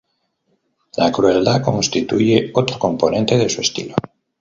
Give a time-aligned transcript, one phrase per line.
[0.97, 3.93] La crueldad constituye otro componente de su estilo.